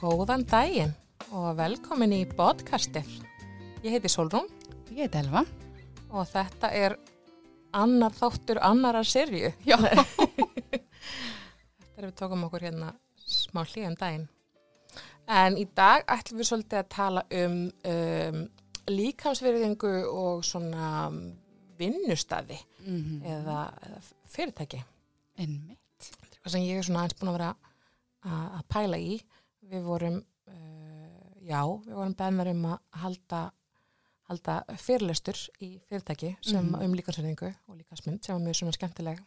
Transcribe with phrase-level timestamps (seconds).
[0.00, 0.94] Góðan daginn
[1.36, 3.04] og velkomin í podcastið.
[3.84, 4.46] Ég heiti Solrún
[4.88, 5.42] Ég heit Elva.
[6.08, 6.94] og þetta er
[7.76, 9.50] annar þáttur annarar serju.
[9.68, 9.76] Já.
[9.76, 10.78] Þetta
[11.98, 14.24] er við tókum okkur hérna smá hlýðum daginn.
[15.28, 17.58] En í dag ætlum við svolítið að tala um,
[17.92, 18.38] um
[18.88, 21.10] líkamsverðingu og svona
[21.76, 24.00] vinnustadi Mm eða, eða
[24.32, 24.80] fyrirtæki.
[25.36, 26.08] Einmitt.
[26.40, 27.50] Hvað sem ég er svona aðeins búin að vera
[28.24, 29.20] að, að pæla í.
[29.68, 33.40] Við vorum, uh, já, við vorum beðnar um að halda,
[34.30, 36.82] halda fyrirlestur í fyrirtæki sem Mhm.
[36.84, 39.20] um líkansverðingu og líkansmynd sem var mjög svona skemmtileg.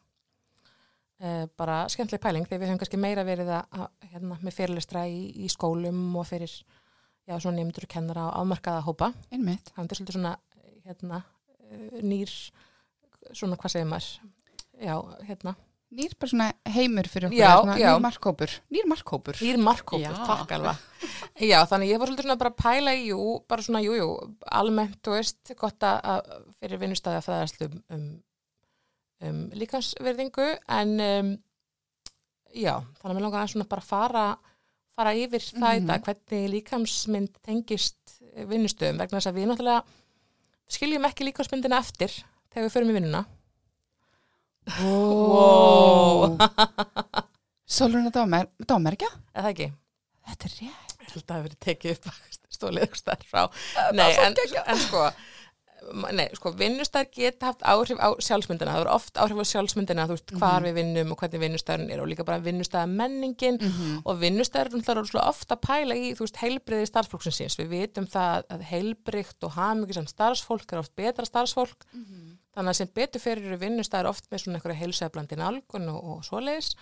[1.24, 5.06] Uh, bara skemmtileg pæling þegar við höfum kannski meira verið að, að hérna, með fyrirlestra
[5.08, 6.52] í, í skólum og fyrir
[7.28, 9.14] já, svona nefndur kennara á afmarkaða hópa.
[9.32, 9.70] Einmitt.
[9.76, 10.34] Það er svolítið svona
[10.84, 11.22] hérna,
[11.72, 12.34] uh, nýr,
[13.32, 14.10] svona hvað segir maður?
[14.82, 14.98] Já,
[15.30, 15.56] hérna,
[15.94, 17.38] Nýr bara svona heimur fyrir okkur.
[17.38, 17.92] Já, svona já.
[17.94, 18.54] Nýr markhópur.
[18.74, 19.38] Nýr markhópur.
[19.46, 20.80] Nýr markkópur, takk alveg.
[21.52, 24.08] Já, þannig ég var svolítið svona bara að pæla í, jú, bara svona, jú, jú,
[24.60, 26.30] almennt, þú veist, gott að
[26.62, 28.06] fyrir vinnustæði að fræðast um, um,
[29.30, 30.48] um líkansverðingu,
[30.80, 31.32] en um,
[32.54, 34.26] já, þannig að mér langar að svona bara fara,
[34.98, 35.88] fara yfir það í Mhm.
[35.92, 38.18] dag, hvernig líkamsmynd tengist
[38.50, 39.84] vinnustöðum, vegna þess að við náttúrulega
[40.74, 42.14] skiljum ekki líkamsmyndina eftir
[42.54, 43.26] þegar við förum í vinnuna.
[44.82, 46.38] Wow.
[47.66, 49.10] Solruna dómer, dómerkja?
[49.36, 49.70] Eða ekki?
[50.30, 50.98] Þetta er rétt.
[51.04, 52.06] Ég held að það hafi verið tekið upp
[52.54, 53.46] stólið ykkur stær frá.
[53.98, 54.36] Nei, en,
[54.72, 55.02] en sko,
[56.16, 58.72] nei, sko, vinnustæðar geta haft áhrif á sjálfsmyndina.
[58.78, 62.04] Það eru oft áhrif á sjálfsmyndina, þú veist, hvar við vinnum og hvernig vinnustæðin er
[62.06, 64.00] og líka bara vinnustæða menningin Mhm.
[64.06, 67.60] og vinnustæðar eru svo ofta að pæla í, þú veist, heilbriði starfsfólksins.
[67.60, 71.84] Við vitum það að heilbrikt og hamingi sem starfsfólk er oft betra starfsfólk.
[72.54, 76.76] Þannig að sem betur fyrir vinnustæðar oft með svona einhverja heilsæðblandi nálgun og, og svoleiðis.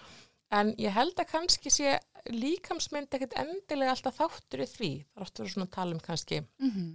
[0.51, 1.93] En ég held að kannski sé
[2.35, 4.89] líkamsmynd ekkert endilega alltaf þáttur í því.
[5.07, 6.89] Það er oft verið svona að tala um kannski Mhm.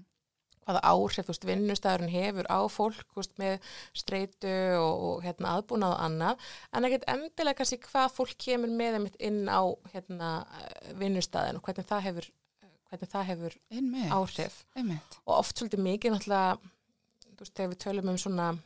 [0.66, 3.60] hvaða áhrif vinnustæðurinn hefur á fólk veist, með
[3.94, 6.38] streitu og, og hérna, aðbúnað og annað.
[6.74, 9.62] En ekkert endilega kannski hvað fólk kemur með inn á
[9.94, 10.30] hérna,
[10.98, 12.28] vinnustæðin og hvernig það hefur,
[12.90, 13.56] hvernig það hefur
[14.10, 14.64] áhrif.
[14.76, 15.18] Einmitt.
[15.26, 16.58] Og oft svolítið mikið náttúrulega,
[17.44, 18.58] veist, þegar við tölum um svona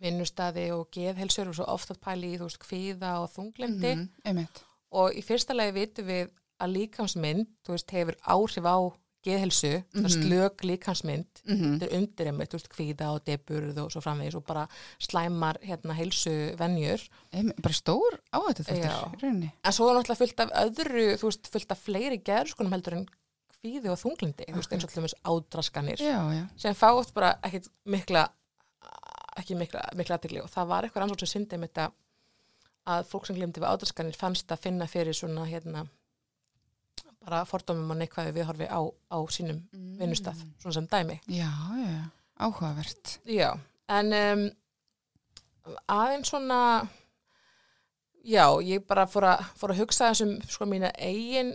[0.00, 4.08] vinnustæði og geðhelsur og svo oft að pæli í, þú veist, kvíða og þunglindi Mhm.
[4.24, 4.62] Einmitt.
[4.92, 6.30] og í fyrsta lagi vitum við
[6.60, 8.78] að líkamsmynd, þú veist, hefur áhrif á
[9.22, 10.08] geðhelsu, mm Mhm.
[10.08, 11.78] slök líkamsmynd, Mhm.
[11.78, 14.66] þetta er undir einmitt, þú veist, kvíða og deburð og svo framvegis og bara
[14.98, 17.06] slæmar hérna heilsu venjur.
[17.32, 17.60] Einmitt.
[17.60, 19.52] Bara stór á þetta rauninni.
[19.62, 23.06] En svo er náttúrulega fullt af öðru, þú veist, fullt af fleiri gerðskonum heldur en
[23.60, 26.44] kvíði og þunglindi, þú veist, eins og dæmis ádraskanir, Já, já.
[26.56, 28.26] sem fá oft bara ekkit mikla,
[29.40, 31.90] ekki mikla, mikla aðtegli og það var eitthvað rannsók sem syndi með þetta
[32.90, 35.84] að fólk sem glimti við ádraskanir fannst að finna fyrir svona hérna
[37.20, 38.80] bara fordómum og neikvæði viðhorfi á,
[39.12, 39.58] á sínum
[40.00, 41.18] vinnustaf, svona sem dæmi.
[41.28, 42.04] Já, já, já.
[42.40, 43.18] Áhugavert.
[43.28, 43.50] Já,
[43.92, 44.44] en um,
[45.92, 46.60] aðeins svona,
[48.24, 51.52] já, ég bara fór að, fór að hugsa þessum sko mína eigin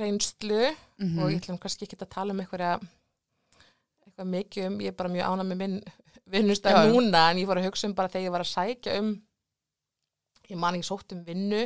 [0.00, 0.62] reynslu
[1.02, 1.18] Mhm.
[1.18, 5.28] og ég ætlum kannski ekki að tala um eitthvað mikið um, ég er bara mjög
[5.30, 5.78] ána með minn
[6.76, 6.90] já.
[6.92, 9.22] núna en ég fór að hugsa um bara þegar ég var að sækja um,
[10.50, 11.62] ég man ekki sótt um vinnu,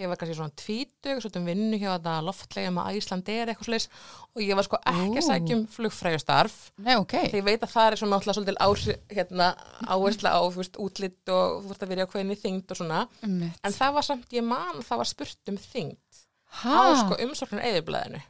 [0.00, 3.68] ég var kannski svona tvítug, sótt um vinnu hjá þetta loftlegum að Æslandi er eitthvað
[3.68, 3.88] slags
[4.34, 7.12] og ég var sko ekki að sækja um flugfræjustarf Nei, ok.
[7.26, 9.48] Þegar ég veit að það er svona náttúrulega svolítið hérna,
[9.90, 13.02] áhersla á þú veist, útlitt og þú veist að vera á hvernig þyngd og svona.
[13.22, 13.60] Einmitt.
[13.64, 16.09] En það var samt, ég man, að það var spurt um þyngd Ha?
[16.50, 18.20] Á sko umsorgnar eðiblaðinu.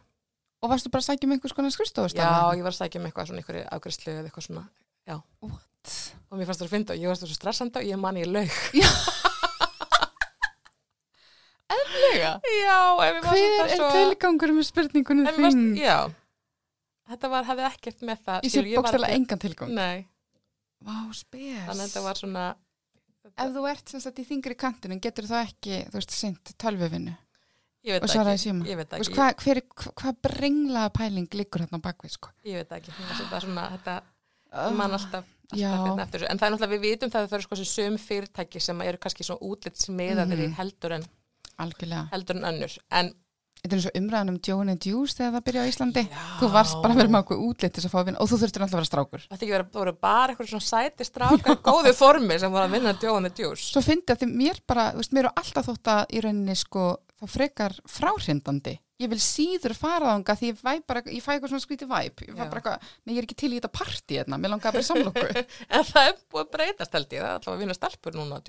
[0.60, 2.20] Og varstu bara að sækja um einhvers konar skrifstofustaf?
[2.20, 4.64] Já, ég var að sækja um eitthvað svona einhverju afgræslu eða eitthvað svona,
[5.08, 5.16] já.
[5.41, 5.94] What?
[6.28, 8.28] Og mér fannst það að finna og ég var svo stressandi og ég man ég
[8.28, 8.59] laug.
[12.00, 12.32] Lega.
[12.44, 13.91] Já, ef ég var Hver svona er svo...
[13.97, 15.64] tilgangur með spurningunum þín?
[15.80, 15.98] Já,
[17.09, 18.45] þetta var, hefði ekkert með það.
[18.45, 19.72] Ég sé ekki- engan tilgang.
[19.80, 20.04] Nei,
[20.84, 21.65] Vá, spes.
[21.68, 22.45] þannig að þetta var svona...
[23.30, 27.29] Ef þú ert sem sagt í þingri kantinu, getur þú ekki, þú veist, Ég veit
[27.80, 28.66] og það svaraði síma.
[28.68, 32.32] Ég Þú það veist, hvað, hver, hva, hvað brenglaða pæling liggur hérna bakvið, sko?
[32.44, 32.97] Ég veit það ekki.
[32.98, 33.94] Fannst þetta svona, þetta...
[34.50, 36.24] Uh, mann alltaf, alltaf hérna eftir.
[36.27, 38.98] En það er náttúrulega, við vitum það að það eru sko söm fyrirtæki sem eru
[38.98, 40.53] kannski svona útlitsmiðaðir Mhm.
[40.53, 41.04] í heldur en,
[41.62, 42.09] Algjörlega.
[42.12, 42.78] heldur en önnur.
[42.91, 43.12] En
[43.60, 46.03] Þetta er eins og umræðan um Joan and Juice þegar það byrja á Íslandi.
[46.09, 46.21] Já.
[46.41, 48.28] Þú varst bara að vera með okkur útlitt til þess að fá að vinna og
[48.30, 49.21] þú þurftir alltaf að vera strákur.
[49.28, 52.72] það ekki vera, það voru bara eitthvað svona sæti strákar góðu formi sem voru að
[52.72, 53.66] vinna Joe and Juice.
[53.74, 56.56] Svo fyndi að því mér bara, þú veist, mér er alltaf þótt að í rauninni
[56.56, 56.86] sko,
[57.21, 58.77] þá frekar fráhrindandi.
[59.01, 62.25] Ég vil síður fara þanga því ég, bara, ég fæ eitthvað svona skrítið væp.
[62.27, 62.34] Ég,
[63.09, 65.45] ég er ekki til í þetta partí hérna, mér langar bara í samlokku.
[65.77, 68.41] en það er búið að breytast held ég, það er alltaf að vinna stelpur núna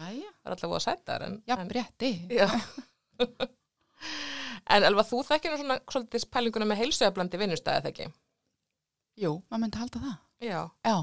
[0.00, 1.54] Það er alltaf að þar en, já.
[2.34, 2.48] Já.
[4.66, 8.06] En Elva, þú þekkir svona svolítið pælinguna með heilsueflandi vinnustæði, þegar ekki?
[9.22, 10.16] Jú, maður myndi halda það.
[10.42, 10.58] Já.
[10.84, 10.96] Já,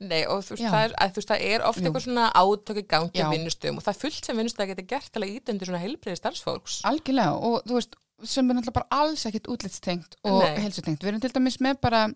[0.00, 1.84] Nei, og þú veist, það er, að, veist, það er oft Jú.
[1.88, 5.22] eitthvað svona átök í gangi vinnustöðum og það er fullt sem vinnustæði getur gert til
[5.22, 6.80] að ítundir svona heilbriði starfsfólks.
[6.88, 11.02] algjörlega og þú veist, sem er náttúrulega bara alls ekkit útlitstengt og helsutengt.
[11.04, 12.06] Við erum til dæmis með bara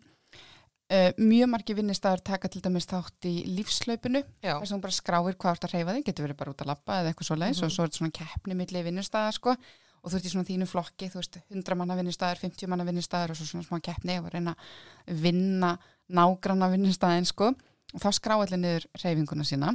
[0.91, 5.59] uh, mjög margi vinnistæðar taka til dæmis þátt í lífslaupinu að hún bara skráir hvað
[5.59, 7.67] ert að reyfa þig, getur verið bara út að labba eða eitthvað svo leiðis Mhm.
[7.69, 9.55] og svo er þetta svona keppni milli vinnustæða sko
[10.01, 13.31] og þú ert í svona þínu flokki, þú veist, 100 manna vinnustæðar, 50 manna vinnustæðar
[13.31, 15.75] og svo svona smá keppni og reyna að vinna
[16.15, 19.75] nágranna vinnustæðin sko og þá skrá allir niður reyfinguna sína.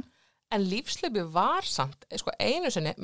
[0.52, 2.94] en lífslöfi var samt, sko einu sinni,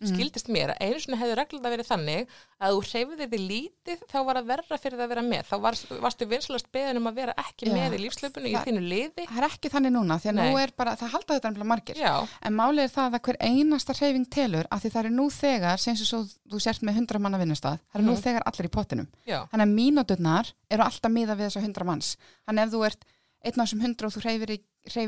[0.00, 0.14] Mm.
[0.16, 2.30] skildist mér að einu sinni hefði reglulega verið þannig
[2.60, 5.42] að þú hreyfðir þig lítið þá var að verra fyrir það að vera með.
[5.50, 7.72] Þá var, varstu vinsalast beðin um að vera ekki Já.
[7.76, 9.26] með í lífslöfunu í þínu liði.
[9.28, 10.42] Það er ekki þannig núna því að Nei.
[10.48, 12.00] nú er bara, það halda þetta nefnilega margir.
[12.00, 12.14] Já,
[12.48, 15.76] En málið er það að hver einasta hreyfing telur að því það er nú þegar,
[15.84, 18.22] sem svo þú sért með 100 manna vinnustað, það er nú Mhm.
[18.24, 19.08] þegar allir í pottinum.
[19.28, 22.16] já, Þannig að mínúturnar eru alltaf miða við þessa 100 manns.
[22.48, 23.04] Þannig ef þú ert
[23.44, 24.60] einn af þessum 100 og þú hreyfir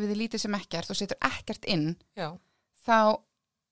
[0.04, 1.96] því lítið sem ekkert og setur ekkert inn,
[2.86, 3.16] þá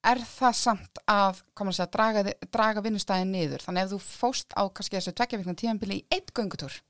[0.07, 3.65] er það samt að, koma að segja, draga, draga vinnustæðin niður.
[3.67, 6.81] Þannig ef þú fóst á kannski þessu tveggjavíkna tíðanbili í eitt göngutúr,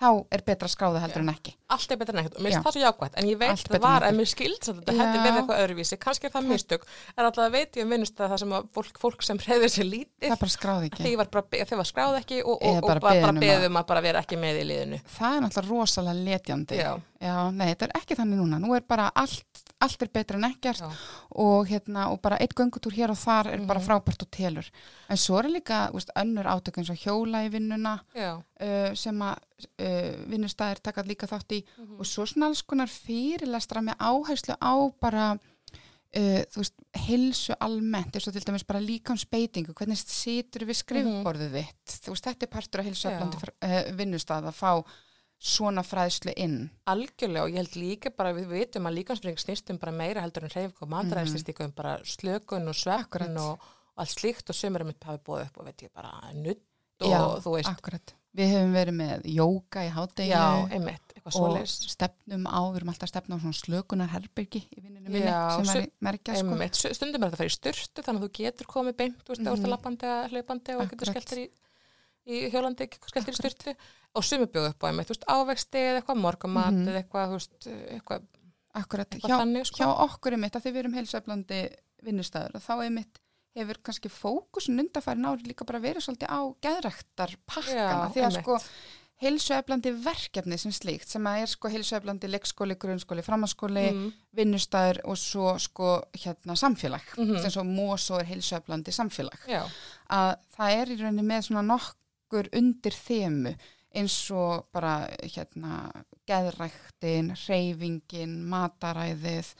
[0.00, 1.57] þá er betra skráða heldur en ekki.
[1.68, 3.82] Allt er betra en ekkert og mér finnst það svo jákvæmt en ég veit það
[3.84, 5.98] var að mér skild að þetta hefði verið eitthvað öðruvísi.
[6.00, 6.86] Kannski er það mistök.
[7.16, 10.24] En alltaf veit ég um vinnustæða það sem að fólk, fólk sem hreyður sér lítið.
[10.24, 10.40] Þegar
[11.20, 11.30] var
[11.82, 14.40] var skráð ekki og, og, og bara bara beðin um beðum að bara vera ekki
[14.40, 15.02] með í liðinu.
[15.18, 16.80] Það er náttúrulega rosalega letjandi.
[16.80, 16.92] Já.
[17.18, 18.58] Já, nei, þetta er ekki þannig núna.
[18.62, 22.94] Nú er bara allt, allt er betra en ekkert og, hérna, og bara eitt göngutúr
[22.94, 23.86] hér og þar er bara Mhm.
[23.88, 24.68] frábært og telur.
[25.10, 27.96] En svo er líka veist, önnur átök eins og hjóla í vinnuna
[28.62, 29.34] uh, sem að
[29.82, 31.98] uh, vinnustæðir taka líka þátt í Mhm.
[31.98, 35.38] og svo svona alls konar fyrirlestra með áherslu á bara
[36.08, 41.58] Uh, þú veist, heilsu almennt eins og til dæmis bara líkansbeitingu hvernig situr við skrifborðið
[41.58, 41.96] þitt?
[42.00, 44.72] Þú veist, þetta er partur af almennt uh, vinnustæð að fá
[45.38, 46.70] svona fræðslu inn.
[46.88, 50.48] Algjörlega og ég held líka bara við vitum að líkansfring snýst um bara meira heldur
[50.48, 50.88] en hreyfing og
[51.28, 55.04] snýst líka um bara slökun og svefn og, og allt slíkt og sömur er mitt
[55.04, 56.64] hafi búið upp og veit ég bara nutt
[57.04, 62.44] og Já, þú veist akkurat við hefum verið með jóka í einmitt, eitthvað og stefnum
[62.46, 66.36] á, við erum alltaf stefnum á svona slökunar herbyrgi í vinninu minni sem er merkja
[66.38, 66.52] sko.
[66.54, 69.22] Einmitt, Stu- stundum er þetta að fara í styrtu þannig að þú getur komið beint,
[69.24, 69.50] þú veist, mm.
[69.52, 69.72] -hmm.
[69.74, 71.14] lappandi eða hlaupandi og getur Akkurat.
[71.14, 71.46] skellt þér í,
[72.28, 73.76] í hjólandi, skellt þér í styrtu
[74.14, 76.88] og sumir bjóðu upp á einmitt, þú veist, ávexti eða eitthvað morgumat Mhm.
[76.88, 78.22] eða eitthvað, þú veist, eitthvað,
[78.74, 79.78] akkurat, eitthvað hjá, þannig, sko.
[79.82, 81.60] hjá okkur er mitt að því við erum heilsöflandi
[82.06, 83.18] vinnustæður og þá er mitt
[83.56, 88.40] hefur kannski fókusun undarfærin ári líka bara verið svolítið á geðræktar pakkana Já, því að
[88.42, 88.58] sko
[89.18, 94.12] heilsueflandi verkefni sem slíkt sem að er sko heilsueflandi leikskóli, grunnskóli, framhanskóli, Mm.
[94.36, 97.40] vinnustæður og svo sko hérna samfélag Mhm.
[97.42, 99.64] sem svo mósó er heilsueflandi samfélag Já,
[100.10, 103.56] að það er í rauninni með svona nokkur undir þemu
[103.94, 105.90] eins og bara hérna
[106.28, 109.54] geðræktin, reyfingin, mataræðið,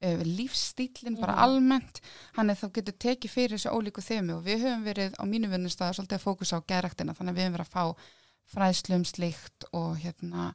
[0.00, 1.42] lífstílinn bara Mhm.
[1.42, 2.00] almennt,
[2.36, 5.48] hann er þá getur tekið fyrir þessu ólíku þemu og við höfum verið á mínu
[5.50, 7.96] vinnustæða svolítið að fókusa á geðræktina þannig að við höfum verið að fá
[8.54, 10.54] fræðslu um slíkt og hérna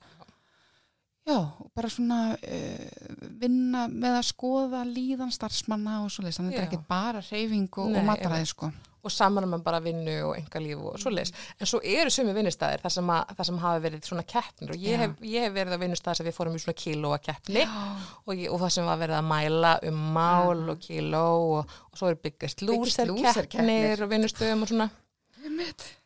[1.24, 1.38] Já,
[1.72, 6.66] bara svona uh, vinna með að skoða líðan starfsmanna og svoleiðis, þannig að þetta er
[6.66, 6.72] Já.
[6.74, 8.70] ekki bara reyfing og, mataræði sko.
[9.04, 11.32] og saman með bara vinnu og engalíf og svoleiðis.
[11.56, 14.84] En svo eru sumi vinnustæðir þar sem, að, þar sem hafa verið svona keppnir og
[14.84, 15.02] ég Já.
[15.06, 18.60] hef, ég hef verið á vinnustæðir sem við fórum í svona kílóa keppni og, og
[18.66, 21.26] það sem var verið að mæla um mál og kíló
[21.56, 23.50] og, og svo eru byggast lúser Loser-keppnir.
[23.56, 24.92] keppnir og vinnustöðum og svona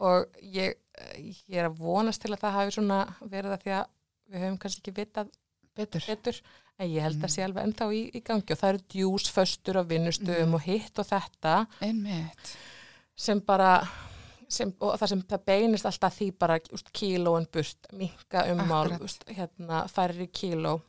[0.02, 0.78] og ég,
[1.46, 3.94] ég er að vonast til að það hafi svona verið að því að
[4.32, 5.30] við höfum kannski ekki vitað
[5.78, 6.02] Betur.
[6.08, 6.42] betur
[6.80, 7.24] en ég held Mm.
[7.24, 10.54] að sé alveg ennþá í, í gangi og það eru djúsföstur á vinnustöðum Mm.
[10.54, 12.58] og hitt og þetta Einmitt.
[13.16, 13.88] sem bara
[14.50, 18.90] sem, og það sem það beinist alltaf því bara úst, kílóin burt, minka ummál
[19.28, 20.82] hérna, færri kíló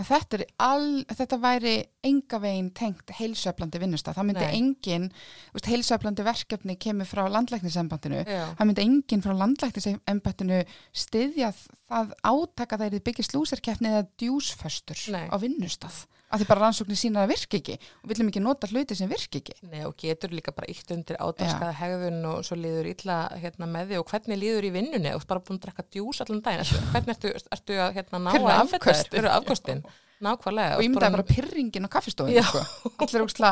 [0.00, 1.74] En þetta, all, þetta væri
[2.08, 4.16] enga veginn tengt heilsöflandi vinnustaf.
[4.16, 4.54] Það myndi Nei.
[4.56, 5.08] engin,
[5.52, 8.22] veist, heilsöflandi verkefni kemur frá landlæknisembandinu.
[8.24, 10.62] Það myndi engin frá landlæknisembandinu
[11.04, 11.52] styðja
[11.90, 15.26] það átaka það er byggist lúserkeppni eða djúsföstur Nei.
[15.28, 16.06] á vinnustaf.
[16.30, 19.40] Af því bara rannsóknir sína að virka ekki og viljum ekki nota hluti sem virka
[19.40, 19.54] ekki.
[19.66, 23.90] Nei, og getur líka bara ítt undir átaskaða hegðun og svo líður illa hérna, með
[23.90, 27.16] því og hvernig líður í vinnunni og bara búin að drekka djús allan daginn hvernig
[27.16, 29.82] ertu, ertu að hérna, ná að eru afkostin?
[30.20, 32.36] Nákvæmlega Og ég myndi að bara pyrringin á kaffistofinu.
[32.38, 32.46] Já.
[32.46, 32.92] Sko.
[33.06, 33.50] Allir úrsla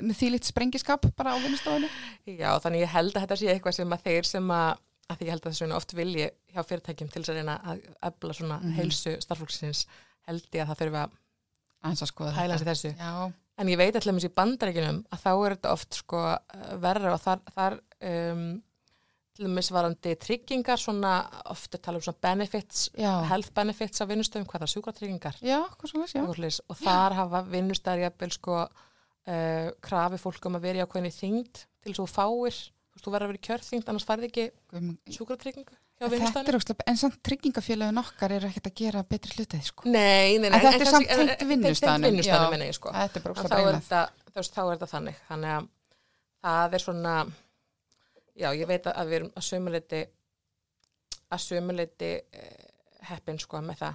[0.00, 1.90] með þýlitt sprengiskap bara á vinnustofinu.
[2.30, 5.26] Já, þannig ég held að þetta sé eitthvað sem að þeir sem að, að því
[5.28, 8.58] ég held að þessu oft vilji hjá fyrirtækjum til þess að reyna að efla svona
[8.62, 8.74] Mhm.
[8.78, 9.86] heilsu starflóksins
[10.30, 11.22] held ég að það þurfi að að
[12.36, 12.92] hæla sig þessu.
[12.98, 16.22] Já, En ég veit alltaf með sér bandarækjunum að þá er þetta oft sko
[16.82, 18.42] verra og þar, þar um,
[19.36, 21.12] til dæmis varandi tryggingar, svona
[21.52, 23.12] ofta tala um svona benefits, Já.
[23.30, 25.40] health benefits af vinnustöðum, hvað er sjúkratryggingar?
[25.44, 26.22] Já, hvað svo já.
[26.24, 31.16] og, og þar hafa vinnustæðar jafnvel sko uh, krafi fólk um að vera í ákveðinni
[31.16, 32.60] þyngd til þess að þú fáir,
[32.96, 36.10] þú verður að vera í kjörþyngd annars færði ekki Guð, er
[36.86, 39.88] en samt tryggingafélagin okkar eru ekkert að gera betri hlutið, sko.
[39.88, 40.50] Nei, nei, nei.
[40.50, 42.04] En þetta er kannski- samt en- tengt en- vinnustaðnum,
[42.68, 42.72] já.
[42.76, 42.92] sko.
[42.92, 44.02] Þetta er bara En óslega þá er þetta,
[44.36, 44.42] er
[44.92, 45.16] þannig.
[45.30, 45.68] Þannig að
[46.44, 47.14] það er svona,
[48.36, 50.02] já, ég veit að við erum að sömuleiti,
[51.32, 52.66] að sömuleiti eh,
[53.08, 53.94] heppin, sko, með það.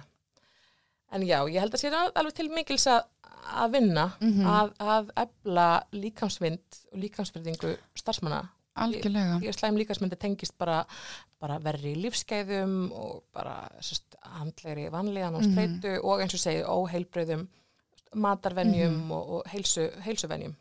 [1.12, 3.02] En já, ég held að sé alveg til mikils að,
[3.62, 4.46] að vinna, Mhm.
[4.46, 8.48] að, að ebla líkamsvind og líkamsverðingu starfsmanna.
[8.76, 9.40] Algjörlega.
[9.44, 10.84] Ég slæm líkamsmyndi tengist bara,
[11.40, 15.52] bara verri lífskeiðum og bara sérst, handlegri vanlíðan og Mhm.
[15.52, 17.46] streitu og eins og segi óheilbreyðum
[18.14, 19.10] matarvenjum Mhm.
[19.10, 20.54] og, og heilsu, heilsuvenjum.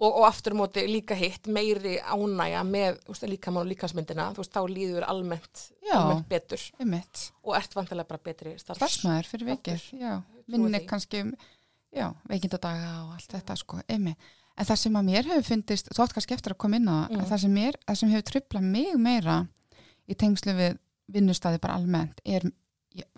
[0.00, 4.52] Og, og aftur móti líka hitt meiri ánægja með veist, líkamann og líkansmyndina, þú veist,
[4.54, 5.96] þá líður almennt, Já.
[5.98, 7.32] almennt betur Einmitt.
[7.42, 8.78] og ert vantilega bara betri starfs.
[8.78, 9.56] Starfsmæður fyrir trúi
[10.46, 11.34] Minni kannski um,
[12.28, 14.16] veikindadaga og allt þetta, sko, einmitt.
[14.58, 16.98] En það sem að mér hefur fundist, þú átt kannski eftir að koma inn á
[17.08, 17.20] Mm.
[17.22, 19.36] að það sem, mér, það sem hefur tröflað mig meira
[20.10, 20.78] í tengslu við
[21.14, 22.42] vinnustæði bara almennt er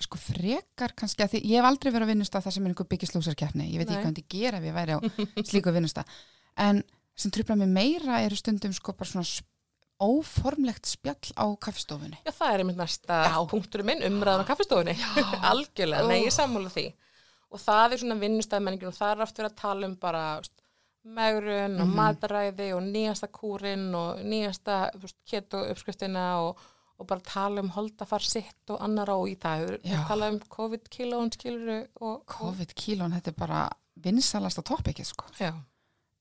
[0.04, 2.88] sko frekar kannski að því ég hef aldrei verið á vinnustæð þar sem er einhver
[2.90, 4.02] byggislúsarkeppni ég veit ekki Nei.
[4.04, 4.98] hvað þetta gera ef ég væri á
[5.50, 6.04] slíku vinnustæð
[6.60, 6.82] en
[7.16, 9.24] sem tröflað mig meira eru stundum sko bara svona
[10.00, 13.38] óformlegt spjall á kaffestofunni Já, það er einmitt næsta Já.
[13.50, 14.94] punkturinn minn, umræðan á kaffistofunni.
[15.50, 16.86] Algjörlega, nei, ég sammála því.
[17.52, 20.22] Og það er svona vinnustæðmenningin og það er verið að tala um bara
[21.04, 21.96] megrun og Mhm.
[21.96, 24.90] mataræði og nýjasta kúrin og nýjasta
[25.26, 26.58] keto uppskriftina og,
[26.98, 29.78] og bara tala um holdafar sitt og annara og í það.
[30.06, 31.30] Tala um COVID-kílón.
[32.26, 33.68] COVID-kílón, þetta er bara
[34.00, 35.52] vinsalasta toppikið sko Já,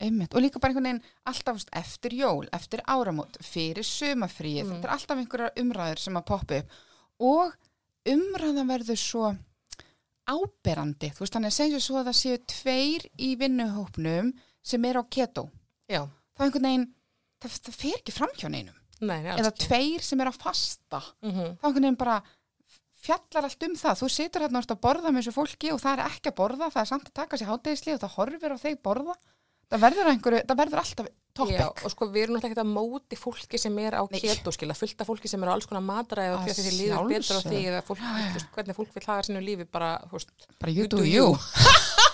[0.01, 0.33] Einmitt.
[0.33, 4.71] Og líka bara einhvern veginn alltaf eftir jól, eftir áramót, fyrir sumafríið, Mm.
[4.81, 6.69] þetta er alltaf einhverjar umræður sem að poppa upp
[7.19, 7.53] og
[8.05, 9.37] umræðan verður svo
[10.29, 14.99] áberandi, þú veist þannig að segja svo að það séu tveir í vinnuhópnum sem er
[14.99, 15.49] á keto,
[15.89, 16.03] já,
[16.37, 16.87] þá einhvern veginn,
[17.41, 19.67] það, það fer ekki fram hjá neinum, nei, eða ekki.
[19.67, 21.57] tveir sem er að fasta, Mhm.
[21.59, 22.21] þá einhvern veginn bara
[22.99, 26.05] fjallar allt um það, þú situr hérna að borða með þessu fólki og það er
[26.09, 28.77] ekki að borða, það er samt að taka sér hátegisli og það horfir á þeir
[28.83, 29.15] borða,
[29.71, 31.07] það verður, einhverju, það verður alltaf
[31.39, 31.55] topic.
[31.55, 34.75] Já, og sko við erum náttúrulega ekkert að móti fólki sem er á keto skila,
[34.75, 37.37] fullt af fólki sem er á alls konar matræði og því að því líður betur
[37.39, 40.71] á því eða fólk, þú veist, hvernig fólk vil haga sínu lífi bara, veist, bara
[40.75, 41.29] you do you.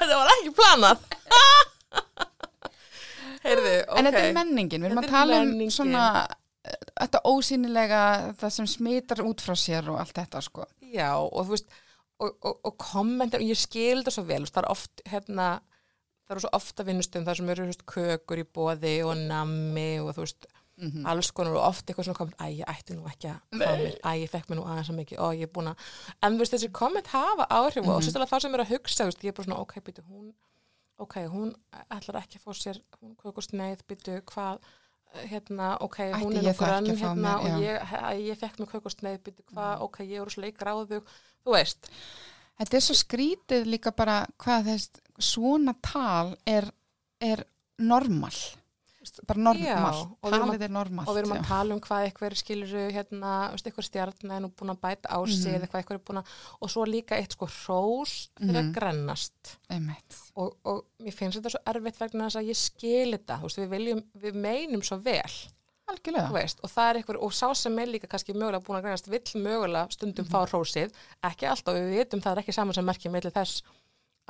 [0.00, 0.98] þetta var ekki planað
[3.44, 5.72] Heyrðu, ok En þetta er menningin, við erum að tala um menningin.
[5.72, 8.00] svona eh, þetta ósýnilega,
[8.40, 10.66] það sem smitar út frá sér og allt þetta sko.
[10.84, 11.70] Já, og þú veist
[12.20, 15.48] og, og, og kommentar, og ég skil þetta svo vel það er oft, hérna
[16.26, 20.12] það eru svo ofta vinnustum þar sem eru veist, kökur í boði og nammi og
[20.14, 20.50] þú veist,
[20.80, 21.06] Mm.
[21.12, 23.96] alls konar og oft eitthvað svona komment, æ, ég ætti nú ekki að fá mér,
[24.00, 25.88] æ, ég fekk mér nú aðeins að mikið og ég er búin að,
[26.22, 29.24] en þú veist, þessi komment hafa áhrif og sérstaklega það sem er að hugsa, veist,
[29.24, 30.30] ég er bara svona, ok, býtu, hún
[31.00, 31.50] ok, hún
[31.90, 34.58] ætlar ekki að fá sér hún kökusneið, býtu, hvað
[35.26, 39.20] hérna, ok, hún Ætti er nokkur fá hérna mér, og ég, ég fekk mér kökusneið,
[39.26, 41.08] býtu, hvað, ok, ég er svo leik ráðug,
[41.44, 41.88] þú veist.
[42.60, 45.00] Þetta er svo skrítið líka bara hvað þess,
[45.32, 46.68] svona tal er,
[47.20, 47.44] er
[47.80, 48.36] normal.
[49.26, 50.00] Bara normal.
[50.22, 51.04] Talið er normal.
[51.08, 52.30] og við erum að tala um hvað eitthvað
[52.94, 55.54] hérna, veist, eitthvað stjarn er nú búin að bæta á sig
[55.98, 56.26] er búin að
[56.60, 58.56] og svo líka eitt sko hrós Mhm.
[58.60, 60.18] að grennast Einmitt.
[60.36, 63.68] og, og mér finnst þetta svo erfitt vegna þess að ég skil þetta, veist, við
[63.68, 65.34] viljum við meinum svo vel,
[66.32, 69.08] veist og það er eitthvað, og sá sem er líka kannski mögulega búin að grennast,
[69.10, 70.30] vill mögulega stundum Mhm.
[70.30, 70.92] fá hrósið,
[71.24, 73.62] ekki alltaf, við vitum það er ekki saman sem merkja með þess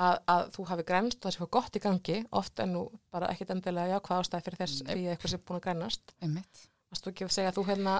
[0.00, 2.82] að, að þú hafi grennst og það sé eitthvað gott í gangi oft en nú
[3.12, 5.66] bara ekkit endilega já, hvað ástæði fyrir þess því að eitthvað sé búin að
[6.24, 6.66] Einmitt.
[6.90, 7.92] Varst þú ekki að segja að þú hérna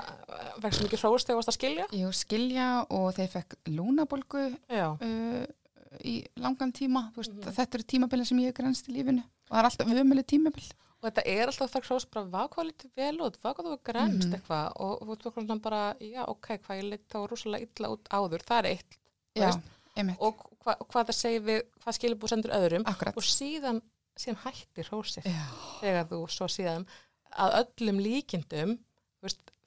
[0.65, 1.85] vekst mikið hrós þegar þú varst að skilja?
[1.95, 5.45] Jú, skilja og þeir fekk lúnabolgu uh,
[6.07, 7.05] í langan tíma.
[7.15, 7.55] Veist, Mhm.
[7.55, 9.23] Þetta eru tímabilið sem ég hef grænst í lífinu.
[9.51, 10.67] Og það er alltaf vömmuleg tímabil.
[11.01, 13.67] Og þetta er alltaf að fekk hrós bara, hvað hvað lítið vel út, hvað hvað
[13.71, 14.35] þú er grænst Mhm.
[14.35, 18.59] eitthvað og þú bara, já, ok, hvað ég lít þá rosalega illa út áður, það
[18.59, 18.99] er eitt
[19.37, 19.51] Já,
[20.19, 23.17] og hva, hvað það segir við, hvað skilur búið sendur öðrum Akkurat.
[23.17, 23.81] og síðan,
[24.19, 25.45] síðan hættir hrósið Já.
[25.81, 26.87] þegar þú svo síðan
[27.31, 28.79] að öllum líkindum,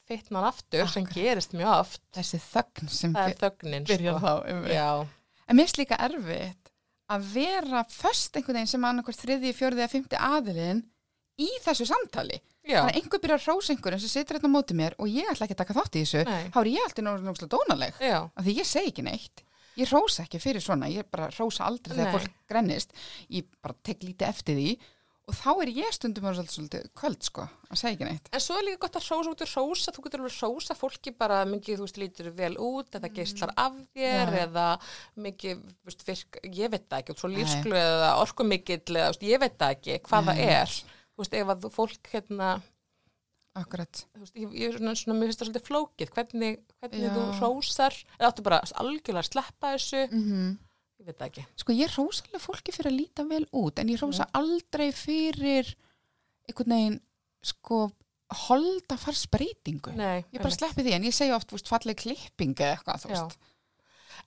[0.07, 1.15] fitnar aftur sem Akkurat.
[1.15, 4.25] gerist mjög oft, Þessi þögn sem er þögnin, byrjar sko.
[4.27, 4.73] þá.
[4.73, 5.07] Já,
[5.47, 6.69] En mér finnst líka erfitt
[7.13, 10.83] að vera föst einhvern veginn sem annarkvært þriði, fjörði eða fymti aðilinn
[11.39, 12.39] í þessu samtali.
[12.63, 15.07] já, Þannig að einhver byrjar að rósa einhverjum sem situr hérna á móti mér og
[15.11, 16.23] ég ætla ekki að taka þátt í þessu.
[16.53, 17.93] Þá er ég alltaf náttúrulega dónaleg.
[18.35, 19.43] Af því ég segi ekki neitt.
[19.79, 20.89] Ég rósa ekki fyrir svona.
[20.91, 22.17] Ég bara rósa aldrei þegar Nei.
[22.17, 22.93] fólk grennist.
[23.33, 24.73] Ég bara tek lítið eftir því
[25.23, 28.41] og þá er ég stundum að svolítið, svolítið köld sko, að segja ekki neitt En
[28.43, 31.37] svo er líka gott að hrósa út úr hrósa, þú getur alveg hrósa fólki bara
[31.47, 34.41] mikið, þú veist, lítur vel út, eða geislar af þér, Já.
[34.43, 34.65] eða
[35.27, 39.25] mikið, veist, virk, ég veit það ekki, út svo lífsklu eða orkumikill, eða, þú veist,
[39.29, 40.51] ég veit það ekki hvað það Nei.
[40.59, 40.77] er.
[41.13, 42.51] Þú veist, ef að fólk, hérna,
[43.59, 47.25] akkurat, þú veist, ég, ég er svona, mér finnst það svolítið flókið, hvernig, hvernig þú
[47.39, 50.53] hrósar, eða áttu bara algjörlega að sleppa þessu, mm
[51.03, 51.43] ég veit það ekki.
[51.59, 55.73] sko ég rósa alveg fólki fyrir að líta vel út en ég rósa aldrei fyrir
[56.47, 56.99] einhvern veginn
[57.43, 57.79] sko
[58.47, 61.99] holda far spreytingu Nei, ég bara sleppi því en ég segja oft þú veist, falleg
[61.99, 63.23] klipping eða eitthvað þú Já.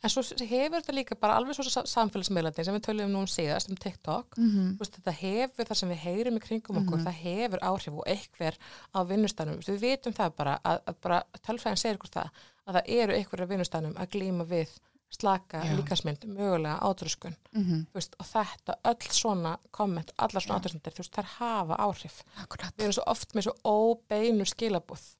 [0.05, 3.27] En svo hefur þetta líka bara alveg svo sa- samfélagsmiðlarnir sem við töluðum nú um
[3.27, 4.79] síðast, um TikTok, mm -hmm.
[4.79, 7.07] Veist, þetta hefur það sem við heyrum í kringum okkur, Mhm.
[7.07, 8.55] það hefur áhrif og eitthver
[8.95, 9.59] á vinnustanum.
[9.61, 12.31] Við vitum það bara að, að bara tölfræðin segir ykkur það
[12.69, 14.69] að það eru eitthvað á vinnustanum að glíma við
[15.11, 15.77] slaka Já.
[15.77, 17.37] líkasmynd, mögulega átröskun.
[17.55, 21.77] Mm Þú Veist, og þetta, öll svona komment, allar svona átröskundir, þú veist, þær hafa
[21.79, 22.23] áhrif.
[22.43, 25.17] akkurat, Við erum svo oft með svo óbeinu skilabúð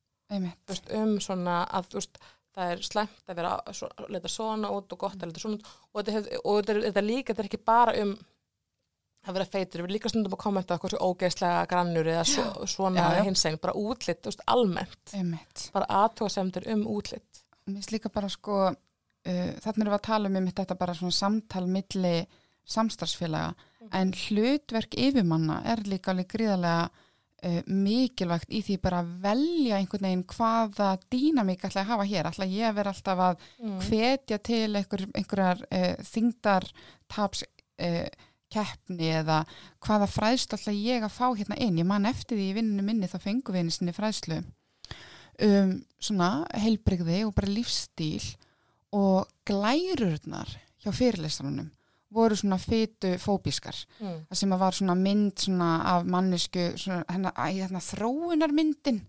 [0.69, 2.19] veist, um svona að þú veist,
[2.57, 5.69] það er slæmt að vera að leta svona út og gott að leta svona út.
[5.93, 8.17] Og þetta, hef, og þetta, er, þetta líka, þetta er ekki bara um
[9.27, 13.09] að vera feitur, við líka stundum að kommenta eitthvað svo ógeðslega grannur eða svo, svona
[13.27, 15.15] hinsegin, bara útlitt, þú veist, almennt.
[15.19, 15.65] Einmitt.
[15.75, 18.75] Bara aðtóðsemdur um útlitt mér finnst líka bara sko uh,
[19.27, 22.17] þannig erum við að tala um einmitt þetta bara svona samtal milli
[22.67, 23.55] samstarfsfélaga.
[23.95, 26.89] En hlutverk yfirmanna er líka alveg gríðarlega
[27.45, 32.31] uh, mikilvægt í því bara að velja einhvern veginn hvaða dýnamík ætla að hafa hér,
[32.31, 33.77] ætla ég að vera alltaf að mm.
[33.89, 38.07] hvetja til einhver, einhverjar uh, þingdartaps uh,
[38.53, 39.41] keppni eða
[39.85, 41.81] hvaða fræðslu ætla ég að fá hérna inn?
[41.83, 44.43] Ég man eftir því í vinninu minni þá fengu við einu sinni fræðslu
[45.47, 48.23] um svona heilbrigði og bara lífstíl
[48.97, 50.49] og glærurnar
[50.81, 51.69] hjá fyrirlestrunum
[52.13, 54.27] voru svona fytu fóbískar Mm.
[54.33, 59.01] sem að var svona mynd svona af mannesku hérna, hérna, þróunarmyndin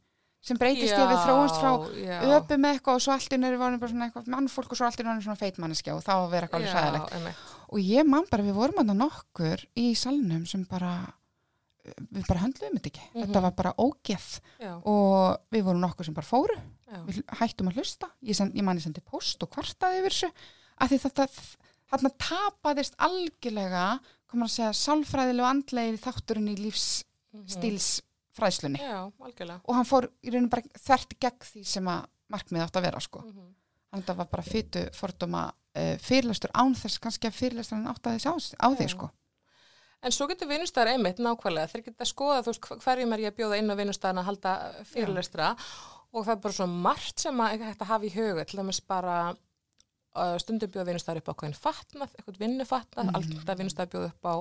[0.41, 3.43] sem breytist ég að við þróumst frá já, öpu með eitthvað og svo allt inn
[3.43, 6.31] við bara svona eitthvað mannfólk og svo allt inn er svona feitmanneskja og þá að
[6.31, 10.63] vera eitthvað alveg sæðilegt og ég man bara, við vorum að nokkur í salnum sem
[10.69, 11.13] bara
[12.11, 13.03] við bara höndluðum þetta ekki.
[13.13, 13.25] Mhm.
[13.27, 14.27] þetta var bara ógeð.
[14.59, 16.57] Já, og við vorum nokkur sem bara fóru.
[16.87, 17.01] Já.
[17.05, 18.09] við hættum að hlusta.
[18.23, 20.29] Ég, send, ég man ég sendi post og kvartaði yfir þessu.
[20.79, 21.25] Af því þetta
[21.91, 23.85] þarna tapaðist algjörlega
[24.27, 29.61] komur að segja sálfræðilegu andlegir þátturinn í lífsstílsfræðslunni já, algjörlega.
[29.65, 32.01] Og hann fór í rauninu bara þvert gegn því sem að
[32.33, 33.19] markmið átt að vera sko.
[33.23, 33.53] Mhm.
[33.87, 38.03] þannig að það var bara fytu fordóma uh, fyrirlestur án þess kannski að fyrirlesturinn átt
[38.09, 38.91] að þess á, á því Já.
[38.97, 39.07] sko.
[40.03, 43.31] En svo getur vinnustæðar einmitt nákvæmlega, þeir geta skoða þú veist hv- hverjum er ég
[43.31, 44.51] að bjóða inn á vinnustæðan að halda
[44.91, 45.47] fyrirlestra?
[46.13, 48.81] Og það er bara svo margt sem að hægt að hafa í huga, til dæmis
[48.85, 49.15] bara
[50.41, 53.09] stundum bjóða vinnustæðar upp á hvernig fatnað, eitthvað vinnufatnað, Mhm.
[53.09, 53.17] mm.
[53.19, 54.35] alltaf vinnustæðar bjóða upp á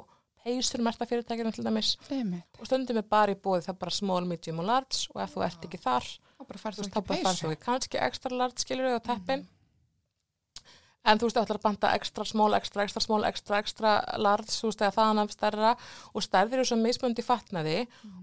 [0.47, 1.97] peysur merta fyrirtækjum til dæmis.
[2.11, 2.61] Einmitt.
[2.61, 5.43] og stundum er bara í bóði það bara small, medium og large og ef þú
[5.45, 6.07] ert ekki þar,
[6.39, 9.47] þá bara farið þú ekki kannski extra large skilur á teppin.
[11.07, 14.51] En þú veist, þú ætlar að banta extra small, extra, extra small, extra, extra large,
[14.51, 15.69] þú veist, eða þaðan af stærra
[16.15, 17.77] og stærðir eru svo mismöndi fatnaði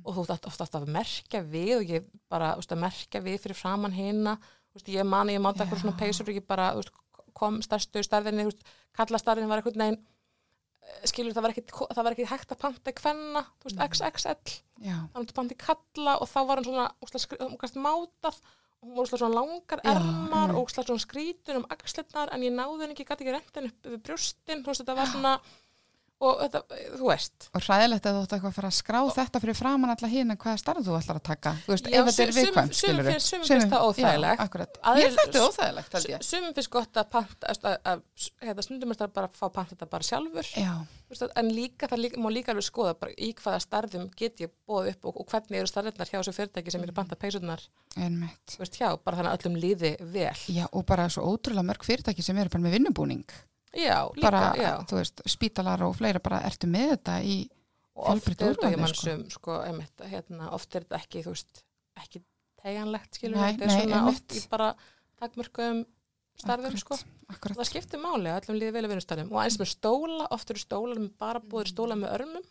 [0.04, 3.38] og þú ætti ofta að merkja við og ég bara, þú veist, að merkja við
[3.46, 6.72] fyrir framann hina, þú veist, ég mani, ég máta eitthvað svona peysur og ég bara,
[6.76, 6.92] þú veist,
[7.34, 8.66] kom stærstu stærðinni, þú veist,
[8.98, 10.02] kalla stærðin var eitthvað neginn,
[11.08, 11.64] skilur það var ekki,
[11.96, 14.58] það var ekki hægt að panta í kvenna, þú veist, XXL
[15.14, 16.88] hann var panta í kalla og þá var hann svona
[17.40, 18.40] hún gæst mátað
[18.84, 22.98] hún var úsla svona langar ermar úsla svona skrítur um axlirnar en ég náði henni
[22.98, 25.34] ekki, gæti ekki rentin upp við brjóstin, þú veist, þetta var svona
[26.24, 26.62] og þetta,
[26.98, 29.94] þú veist og hræðilegt að þú ætti eitthvað að fara að skrá þetta fyrir framann
[29.94, 31.54] alla hinn hvaða starf þú ætlar að taka?
[31.66, 34.44] Þú veist, Já, ef þetta er viðkvæmt, sum skilur finnst- það óþægilegt.
[35.04, 35.98] ég þetta er óþægilegt
[36.30, 38.04] sumum finnst gott að panta að, að, að,
[38.48, 40.52] hérna, stundum er það bara að fá panta þetta bara sjálfur.
[41.14, 44.50] Veist, en líka, það líka, má líka alveg skoða bara í hvaða starðum get ég
[44.66, 47.18] bóð upp og, og hvernig eru starðirnar hjá þessu fyrirtæki sem eru panta
[48.58, 50.38] veist, hjá, bara þannig að öllum líði vel.
[50.50, 53.28] já, og bara svo ótrúlega mörg fyrirtæki sem eru bara með vinnubúning
[53.74, 54.72] Já, líka, bara, já.
[54.90, 57.38] þú veist, spítalar og fleira bara ertu með þetta í
[57.94, 59.16] ekki mann sko.
[59.34, 61.64] sko, einmitt, hérna, oft er þetta ekki þú veist,
[62.02, 62.22] ekki
[62.62, 64.24] tegjanlegt skilur Nei, þetta er nei, svona einmitt.
[64.24, 64.70] oft í bara
[65.22, 65.84] takmörkum
[66.44, 66.98] starfum sko,
[67.30, 70.54] akkurat, það skiptir máli að öllum líði vel að vinnustarfum og eins með stóla, oft
[70.54, 72.48] eru stólar með bara búður stóla með örmum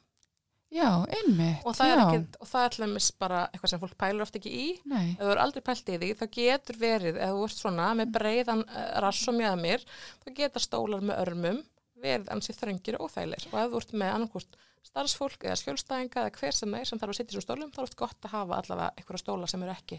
[0.73, 3.99] já, einmitt og það er já, ekki, og það er allmis bara eitthvað sem fólk
[4.01, 4.67] pælur oft ekki í.
[4.91, 7.89] Nei, ef þú er aldrei pælt í því, þá getur verið ef þú ert svona
[7.99, 9.87] með breiðan uh, rass og mjöðmir,
[10.25, 11.63] þá geta stólar með örmum
[12.03, 13.49] verið ansið þröngir og óþægilegir.
[13.53, 17.15] Og ef þú ert með annarkvort starfsfólk eða skjólstæðinga eða hver sem er sem þarf
[17.15, 19.63] að sitja í þessum stólum, þá er oft gott að hafa allavega einhverja stóla sem
[19.63, 19.99] eru ekki.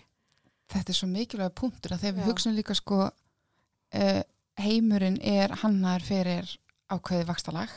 [0.74, 4.22] Þetta er svo mikilvæg punktur að þegar við hugsunum líka sko uh,
[4.60, 6.50] heimurinn er hannar fyrir
[6.92, 7.72] ákveði vakstalag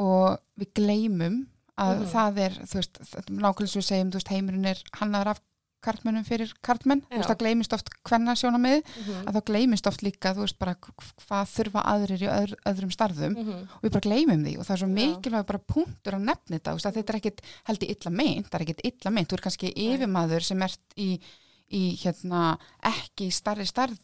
[0.00, 1.42] og við gleymum
[1.78, 2.10] að Mhm.
[2.12, 5.40] það er, þú veist, nákvæmlega svo segjum, þú veist, heimurinn er hannaður af
[5.84, 9.24] kartmönnum fyrir kartmenn, þú veist, það gleymist oft hvenna sjónamið, Mhm.
[9.26, 13.34] að þá gleymist oft líka, þú veist, bara hvað þurfa aðrir í öðr, öðrum starfum
[13.36, 13.68] Mhm.
[13.74, 16.70] og við bara gleymum því og það er svo mikilvæg bara punktur að nefna þetta,
[16.70, 19.32] þú veist, þetta er ekkit held í illa meint, það er ekkit illa meint, þú
[19.34, 21.20] er kannski yfirmaður sem ert í,
[21.70, 23.98] í hérna, ekki starri starð,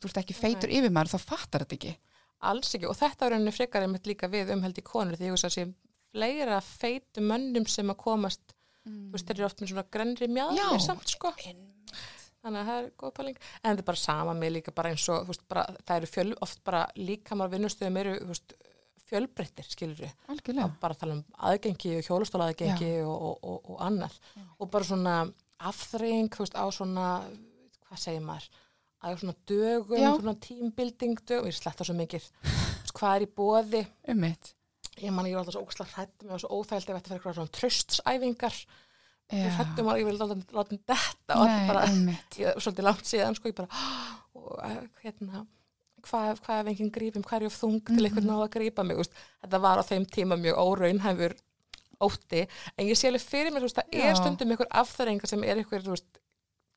[0.00, 1.96] þú ert ekki feitur yfirmaður, þá fattar þetta ekki.
[2.42, 5.28] Alls ekki og þetta er rauninni frekar einmitt líka við um held í konur því
[5.28, 5.74] ég hugsa að
[6.12, 10.58] fleira feitu mönnum sem að komast þú veist, þeir eru oft með svona grennri mjadri
[10.58, 10.82] Já.
[10.82, 11.30] samt sko.
[12.42, 13.36] þannig að það er góð pæling.
[13.62, 16.32] En þetta er bara sama með líka bara eins og veist, bara, það eru fjöl,
[16.42, 18.56] oft bara líkamar vinnustöðum eru veist,
[19.06, 20.10] fjölbreyttir skilur við
[20.80, 24.18] bara tala um aðgengi og hjólastóla aðgengi og, og, og, og annað.
[24.58, 25.16] Og bara svona
[25.62, 27.06] afþreying þú veist á svona
[27.86, 28.48] hvað segir maður?
[29.02, 30.10] Að svona dögum, Já.
[30.14, 32.28] svona teambuilding dögum, ég sletta svo mikið.
[32.92, 34.52] Hvað er í bóði Um mitt.
[35.00, 37.18] Ég man ég var alltaf svo ógæslega hrætt mér var svo óþægild ef þetta fyrir
[37.20, 38.56] eitthvað svona tröstsæfingar
[39.32, 41.84] ég hrættum að ég vil láta láta um þetta og þetta bara,
[42.36, 43.68] ég, svolítið langt síðan sko, ég bara,
[44.34, 45.46] og, eh, hérna
[46.02, 48.04] hvað, hvað ef enginn grípum, hvað er ég of þung til Mhm.
[48.10, 49.12] eitthvað náða að grípa mig, úst.
[49.44, 51.34] þetta var á þeim tíma mjög óraunhæfur
[52.02, 55.80] ótti, en ég sé alveg fyrir mér, það er stundum einhver afþæringar sem er einhver,
[55.86, 56.18] þú veist,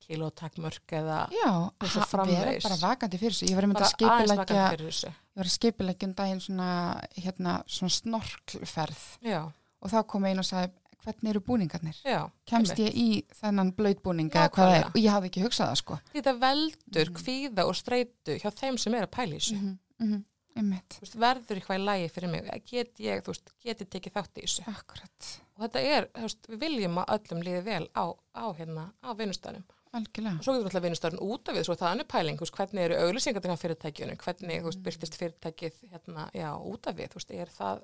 [0.07, 1.51] kilotakmörk eða Já,
[1.89, 2.63] svo ha- framvegis.
[2.63, 3.49] vera bara vakandi fyrir þessu.
[3.49, 6.69] Ég var einmitt að skipilegja, ég var að skipilegja um daginn svona,
[7.17, 9.41] hérna, svona snorklferð Já,
[9.81, 10.71] og þá kom einn og sagði,
[11.05, 11.97] hvernig eru búningarnir?
[12.05, 12.29] já.
[12.49, 14.85] Kemst ég í þennan blöytbúning eða hvað það er?
[14.89, 15.99] Og ég hafði ekki hugsað það, sko.
[16.13, 17.17] Þetta veldur Mhm.
[17.19, 19.55] kvíða og streitu hjá þeim sem er að pæla í þessu.
[19.61, 20.23] Mm -hmm.
[20.57, 20.87] Einmitt.
[20.95, 24.37] Þú veist, verður eitthvað í lægi fyrir mig, get ég, veist, get ég tekið þátt
[24.37, 24.61] í þessu.
[24.67, 25.39] Akkurat.
[25.57, 29.63] Og þetta er, veist, við viljum að öllum líði vel á, á hérna, á vinnustæðum.
[29.95, 30.39] Algjörlega.
[30.39, 32.57] Og svo getur alltaf vinnustæðin út af við, svo er það annir pæling, þú veist,
[32.59, 37.21] hvernig eru auglýsingarnir á fyrirtækjunum, hvernig, veist, byrtist fyrirtækið, hérna, já, út af við, þú
[37.21, 37.83] veist, er það,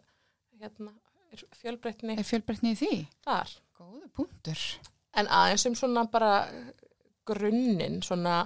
[0.61, 0.95] hérna,
[1.31, 2.93] er fjölbreytni Er fjölbreytni í því?
[3.27, 3.53] þar.
[3.79, 4.65] Góðu punktur.
[5.17, 6.33] En aðeins um svona bara
[7.27, 8.41] grunninn, svona,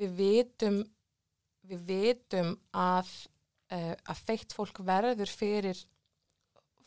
[0.00, 0.80] við vitum,
[1.70, 3.12] við vitum að,
[3.70, 5.78] uh, að feitt fólk verður fyrir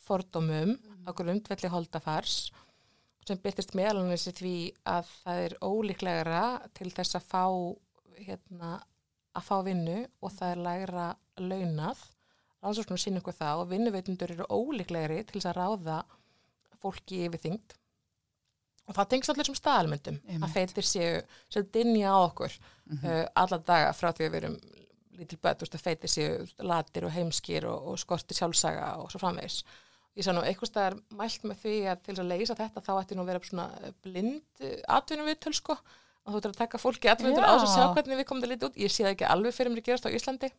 [0.03, 0.75] fordómum
[1.07, 2.51] á grundvelli holdafars
[3.27, 4.55] sem byrtist meðalannis í því
[4.93, 6.41] að það er ólíklegra
[6.77, 7.43] til þess að fá
[8.23, 8.71] hérna,
[9.33, 11.05] að fá vinnu og það er lægra
[11.41, 12.03] launað
[12.63, 16.01] rannsóknum sín ykkur það og vinnuveitundur eru ólíklegri til þess að ráða
[16.83, 17.73] fólki yfir þyngd
[18.83, 22.51] og það tengst allir sem staðalmyndum að feitir séu sem dinja á okkur
[22.83, 23.05] Mhm.
[23.07, 24.55] uh, alla daga frá því að við erum
[25.15, 29.07] lítil börn, þú veist, að feitir séu latir og heimskir og, og skorti sjálfsaga og
[29.11, 29.63] svo framvegis.
[30.13, 33.15] Ég sá nú eitthvað staðar mælt með því að til að leysa þetta þá ætti
[33.17, 37.33] nú að vera svona blind atvinnum viðtöl sko og þú ættir að taka fólki atvinnum
[37.33, 37.93] viðtöl á þess að sjá Já.
[37.97, 38.77] hvernig við komum það lítið út.
[38.83, 40.51] Ég sé það ekki alveg fyrir mér að gerast á Íslandi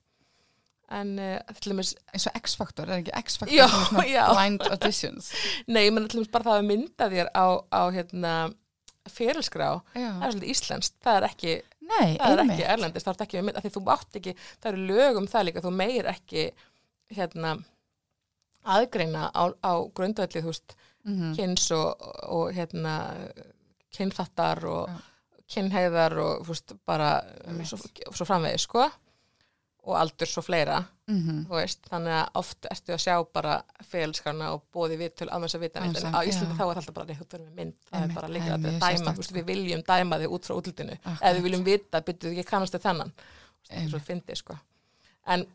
[0.93, 4.27] en uh, til dæmis, Eins og X-faktor, er ekki X-faktor svona já.
[4.33, 5.31] blind auditions?
[5.75, 8.35] nei, menn til dæmis bara það að mynda þér á, á hérna
[9.15, 13.59] fyrirskrá, það er svolítið íslenskt, það er ekki Nei, það er ekki erlendist, það er
[13.61, 16.47] ekki þú átt ekki, það eru lög um það líka, þú meir ekki
[17.13, 17.57] hérna
[18.65, 21.35] aðgreina á, á grundvelli, þú veist, Mhm.
[21.37, 22.01] kyns og,
[22.33, 22.95] og hérna
[23.95, 24.97] kynþattar og Já.
[25.55, 27.11] kynheiðar og þú veist, bara
[27.69, 27.79] svo,
[28.13, 28.87] svo framvegis, sko
[29.85, 31.45] og aldur svo fleira, Mhm.
[31.47, 35.55] þú veist þannig að oft ertu að sjá bara félskarna og bóði við til annars
[35.55, 37.55] að vita neitt, þess en á Íslandi þá er alltaf bara, nei, þú verður með
[37.55, 39.35] mynd það er bara líka að dæma, veist, sko.
[39.35, 43.13] við viljum dæma þig út frá útlutinu, eða við viljum vita, byrjuðu ekki kannastu þennan
[43.69, 44.07] það er svo Einmitt.
[44.09, 44.59] fyndi, sko
[45.27, 45.47] en,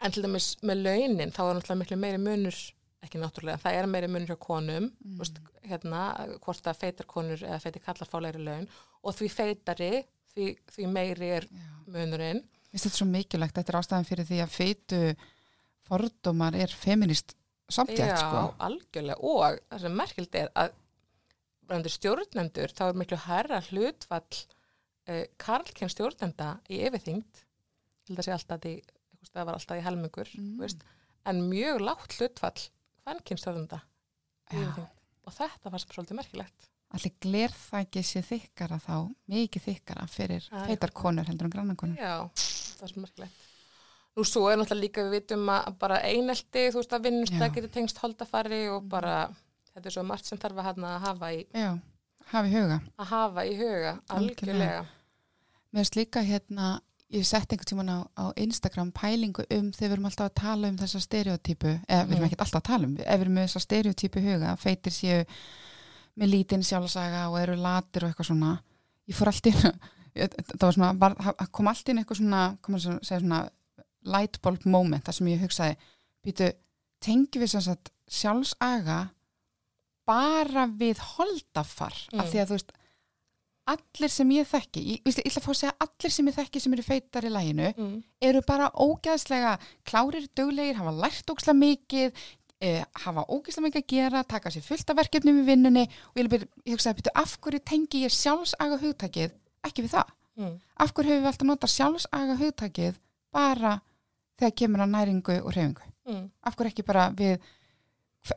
[0.00, 2.58] en til dæmis með launin, þá er náttúrulega miklu meiri munur
[3.04, 5.16] ekki náttúrulega, það er meiri munur hjá konum Mm.
[5.20, 6.02] veist, hérna,
[6.42, 8.68] hvort að feitar konur eða feitir kallar fá leiri laun
[9.02, 11.66] og því feitari, því, því meiri er Já.
[11.86, 15.02] munurinn þetta svo mikilvægt, þetta er ástæðan fyrir því að feitu
[15.88, 17.34] fordómar er feminist
[17.68, 18.44] Já, sko.
[18.64, 24.38] algjörlega og það sem merkild er að stjórnendur þá er miklu herra hlutfall
[25.08, 27.42] uh, karlkenn stjórnenda í yfirþyngd
[28.08, 28.72] til þess að alltaf því,
[29.34, 30.44] það var alltaf í helmingur Mm.
[30.44, 30.58] mm.
[30.62, 30.84] veist,
[31.26, 32.68] en mjög lágt hlutfall
[33.40, 33.80] stjórnenda
[34.52, 34.62] í Já.
[34.62, 34.88] yfirþyngd
[35.28, 38.94] og þetta var svolítið merkilegt Allir gler það ekki sé þykkara þá,
[39.28, 41.02] mikið þykkara fyrir Það er feitar eitthvað.
[41.02, 41.98] konur heldur en grannar konur.
[42.00, 43.44] Já, það er sem merkilegt
[44.16, 47.52] Nú svo er náttúrulega líka við vitum að bara einelti, þú veist að vinnustæð Já.
[47.54, 49.28] getur tengst holdafari og bara
[49.74, 50.64] þetta er svo margt sem þarf að,
[51.04, 51.68] hafa í Já,
[52.32, 52.80] hafi huga.
[52.98, 54.16] að hafa í huga, Algjörlega.
[54.16, 54.86] algjörlega.
[55.68, 56.80] Mér finnst líka hérna,
[57.14, 60.68] ég sett einhvern tímann á, á Instagram pælingu um þegar við erum alltaf að tala
[60.68, 63.46] um þessa stereotypu, eða við erum ekkert alltaf að tala um, ef við erum með
[63.48, 65.20] þessa stereotypu huga, feitir séu
[66.18, 68.52] með lítinn sjálfsaga og eru latir og eitthvað svona.
[69.08, 69.60] Ég fór allt inn,
[70.18, 71.16] það var svona, var,
[71.54, 73.42] kom allt inn eitthvað svona, kom að segja svona
[74.08, 75.78] lightbulb moment, það sem ég hugsaði,
[76.26, 76.50] býtu,
[77.04, 77.54] tengjum við
[78.18, 78.98] sjálfsaga
[80.08, 82.20] bara við holdafar Mm.
[82.20, 82.70] af því að þú veist
[83.68, 86.60] allir sem ég þekki, ég, ég, ætla að fá að segja allir sem ég þekki
[86.64, 88.02] sem eru feitar í læginu Mm.
[88.30, 92.12] eru bara ógæðslega klárir, duglegir, hafa lært ógæðslega mikið
[92.60, 96.28] eh, hafa ógæðslega mikið að gera taka sér fullt af verkefnum í vinnunni og ég,
[96.32, 99.30] byrja, ég hugsaði, byrju, af hverju tengi ég sjálfsaga hugtakið
[99.64, 100.56] ekki við það Mm.
[100.78, 102.94] af hverju hefur við alltaf notað sjálfsaga hugtakið
[103.32, 103.80] bara
[104.38, 106.30] þegar kemur að næringu og reyfingu Mm.
[106.42, 107.38] af hverju ekki bara við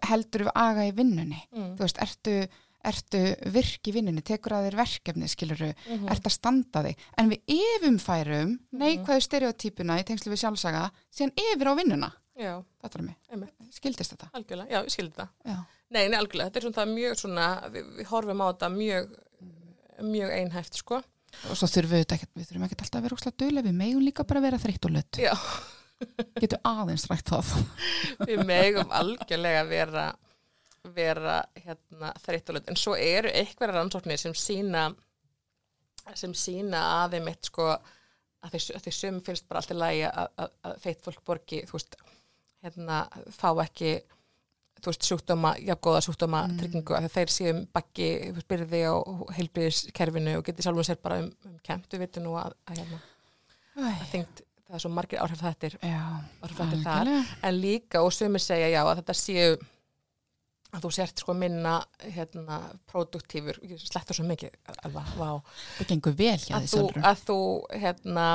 [0.08, 1.76] heldur við aga í vinnunni Mm.
[1.78, 2.48] þú veist, ertu,
[2.86, 3.22] ertu
[3.54, 6.08] virk í vinnunni, tekur að þér verkefni skiluru, Mhm.
[6.10, 6.96] ertu að standa þig?
[7.18, 8.80] En við yfumfærum Mhm.
[8.82, 12.12] neikvæðu stereotypuna í tengslu við sjálfsaga síðan yfir á vinnuna.
[12.38, 13.16] Já, þetta er mig,
[13.72, 14.30] skildist þetta?
[14.34, 15.30] Algjörlega, já, skildi það.
[15.46, 19.10] já, Nei, nei, algjörlega, þetta er svona mjög svona, við, við horfum á þetta mjög,
[20.02, 20.96] mjög einhæft, sko.
[21.50, 23.76] og svo þurfum við þetta ekkert við þurfum ekkert alltaf að vera óslega duðlega við
[23.76, 25.34] megum líka bara að vera þreytt og lött Já,
[26.42, 27.52] getur aðeins rætt það.
[28.26, 30.06] Við megum algjörlega vera,
[30.96, 32.70] vera hérna þreytulegt.
[32.72, 34.88] En svo eru eitthvað rannsóknir sem sína,
[36.18, 37.68] sem sína að þeim eitt, sko,
[38.42, 40.32] að þeir, söm finnst bara allt í lagi að,
[40.82, 41.96] feitt fólk borgi, þú veist,
[42.66, 43.04] hérna,
[43.36, 43.94] fá ekki,
[44.82, 46.58] þú veist, sjúkdóma, jafngóða sjúkdóma Mm.
[46.58, 47.60] tryggingu, að þeir séum
[48.32, 48.94] þú veist, byrði á
[49.38, 53.02] heilbyrðiskerfinu og geti sjálfum sér bara um, um kent, við veitum nú að, að hérna,
[53.78, 56.02] að þyngt, það er svo margir áhrif þettir, já,
[56.42, 57.38] áhrif þar, algjörlega.
[57.44, 59.54] en líka og sumir segja já að þetta séu
[60.72, 61.76] að þú sért sko minna
[62.16, 62.58] hérna,
[62.90, 64.56] produktífur, ég slettur svo mikið
[64.86, 65.30] alveg, vá,
[65.78, 67.40] það gengur vel hjá því Sólrún að þú
[67.84, 68.28] hérna,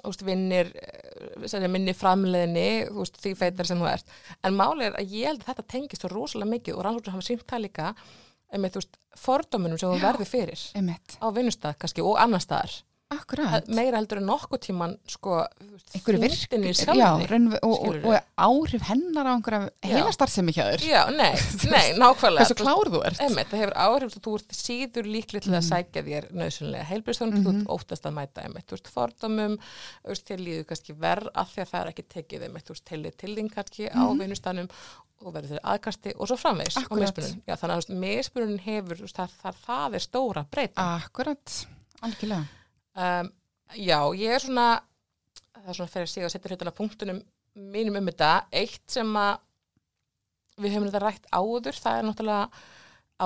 [0.00, 4.88] þú veist, vinnir eh, minni framleiðinni þú veist, því feitar sem þú ert en máli
[4.88, 7.64] er að ég held að þetta tengist svo rosalega mikið og rannsóknir hafa sínt það
[7.66, 7.92] líka
[8.56, 10.04] með, þú veist, fordómunum sem þú Já.
[10.08, 11.18] verður fyrir Einmitt.
[11.20, 12.80] á vinnustað kannski og annar staðar
[13.14, 15.36] akkurat meira heldur en nokkuð tíman sko,
[15.94, 16.98] einhverju þyngdinni virk sjálfri.
[16.98, 18.16] já, raun, og, og, og
[18.46, 19.92] áhrif hennar á einhverja Já.
[19.94, 21.30] heilastarfsemi hjá þér Já, nei,
[21.74, 25.40] nei, nákvæmlega hversu klár þú ert Einmitt, það hefur áhrif að þú ert síður líkli
[25.44, 25.68] til að Mhm.
[25.70, 29.54] sækja þér nöðsynlega heilbjörnstónum, þú ert óttast að mæta einmitt, þú veist, fordómum,
[30.02, 32.74] þú veist, þér líður kannski verð af því að það er ekki tekið einmitt, þú
[32.74, 34.18] veist, til til þín kannski á Mhm.
[34.18, 34.68] vinnustanum
[35.22, 36.82] og verður þeir aðkasti og svo framvegs á.
[37.46, 39.30] Já, þannig að mismunum hefur, þú veist, það,
[42.96, 43.32] Um,
[43.76, 44.68] já, ég er svona,
[45.52, 47.20] það er svona fyrir sig að setja hlutina punktunum
[47.56, 49.38] mínum um þetta, eitt sem að
[50.60, 52.62] við höfum þetta rætt áður, það er náttúrulega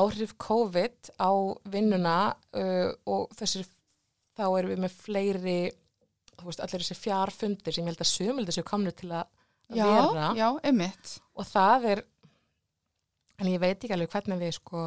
[0.01, 1.31] áhrif COVID á
[1.71, 2.17] vinnuna
[2.59, 3.67] uh, og þessir,
[4.39, 5.59] þá erum við með fleiri,
[6.43, 9.27] veist, allir þessi fjarfundir sem ég held að sömuldi séu kamnu til að
[9.75, 10.31] já, vera.
[10.39, 11.17] já, einmitt.
[11.39, 12.05] Og það er,
[13.39, 14.85] en ég veit ekki alveg hvernig við sko,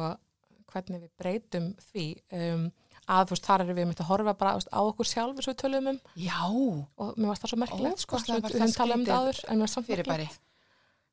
[0.72, 2.08] hvernig við breytum því.
[2.36, 2.66] Um,
[3.08, 5.52] að þú veist, þar erum við myndið að horfa bara veist, á okkur sjálfur svo
[5.54, 5.98] við töluðum um.
[6.16, 9.40] Já, og mér varst það svo merkilegt sko, við það höfum talað um skrítið áður
[9.52, 10.40] en mér það fyrir bæri merkilegt.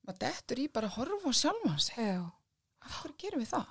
[0.07, 2.11] maður dettur í bara að horfa á sjálfan sig.
[2.81, 3.65] Af hverju gerum við það?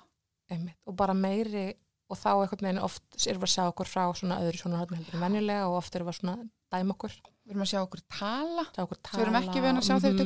[0.51, 1.65] einmitt, og bara meiri
[2.11, 4.97] og þá einhvern veginn oft erum við að sjá okkur frá svona öðru svona hörnum
[4.99, 6.35] heldur en venjulega og oft erum við að svona
[6.75, 7.13] dæma okkur,
[7.45, 8.65] við erum að sjá okkur tala.
[8.75, 10.17] Sjá okkur tala við erum ekki við að sjá þau Mhm.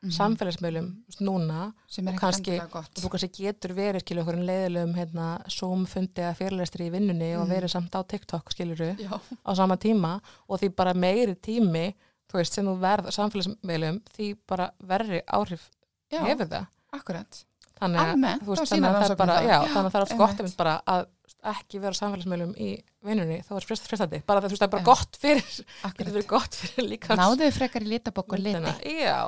[0.00, 0.12] Á Mhm.
[0.16, 0.86] samfélagsmiðlum
[1.20, 4.94] núna sem er og ekki kannski- og þú kannski getur verið skilur okkur en leiðilegum
[4.96, 7.52] hérna, Zoom-fundi eða fyrirlestri í vinnunni og Mhm.
[7.54, 11.94] verið samt á TikTok skiluru já, á sama tíma og því bara meiri tími
[12.32, 15.68] þú veist, sem þú verð samfélagsmiðlum því bara verri áhrif
[16.10, 16.66] já, hefur það.
[16.92, 17.44] akkurat.
[17.80, 20.56] Þannig að, Almennt, veist, þannig að bara, já, Já, þannig að það er oft gott
[20.56, 21.06] bara að
[21.50, 22.70] ekki vera á samfélagsmiðlum í
[23.06, 24.88] vinnunni, þá er frest, frestandi bara það, þú veist, það er bara Já.
[24.90, 25.50] gott fyrir
[25.96, 29.18] getur verið gott fyrir líka náðu þau frekar í litabokk og liti já,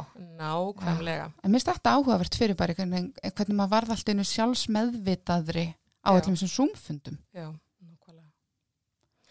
[0.40, 5.66] nákvæmlega En mér finnst þetta áhugavert fyrir bara hvernig, hvernig maður varð alltaf einu sjálfsmeðvitaðri
[6.02, 6.18] á Já.
[6.18, 7.16] öllum þessum Zoom-fundum.
[7.32, 7.46] já,
[7.86, 8.28] nákvæmlega,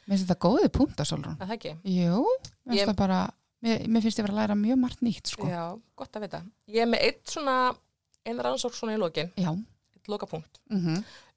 [0.07, 1.37] Mér finnst þetta góði punkt að Solrún.
[1.37, 3.19] er það ekki Jú, mér finnst Ég- það bara,
[3.61, 5.47] mér, mér finnst ég vera að læra mjög margt nýtt, sko.
[5.51, 5.63] Já,
[5.95, 6.41] gott að vita.
[6.67, 7.57] Ég er með eitt svona,
[8.25, 9.29] einn rannsók svona í lokin,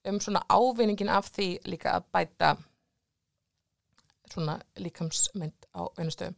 [0.04, 2.54] Mm um svona ávinningin af því líka að bæta
[4.32, 6.36] svona líkamsmynd á vinnustöðum.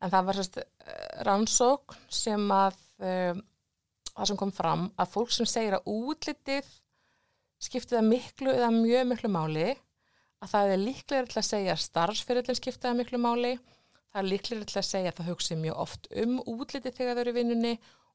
[0.00, 0.58] En það var sérst
[1.26, 3.42] rannsók sem að um,
[4.14, 6.70] það sem kom fram að fólk sem segir að útlitið
[7.64, 9.68] skiptið að miklu eða mjög miklu máli
[10.42, 13.54] að það er líklega til að segja að starfsferillin skiptið að miklu máli
[14.12, 17.22] það er líklega til að segja að það hugsi mjög oft um útlitið þegar þau
[17.24, 17.74] eru í vinnunni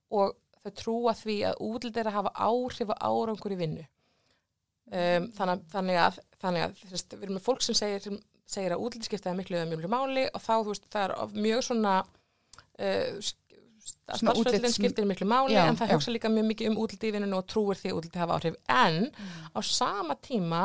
[0.09, 3.87] og þau trúa því að útlitið er að hafa áhrif og árangur í vinnu
[4.91, 8.73] um, þannig, þannig að, þannig að þess, við erum með fólk sem segir, sem segir
[8.75, 11.65] að útlitið skiptið að miklu eða mjög miklu máli og þá veist það er mjög
[11.67, 11.95] svona
[12.79, 13.33] uh,
[14.33, 15.95] útlits- skiptir miklu máli Já, en það já.
[15.97, 16.79] hugsa líka mjög mikið um
[17.13, 19.45] vinnunni og trúir því að útlitið hafa áhrif en Mm.
[19.53, 20.63] á sama tíma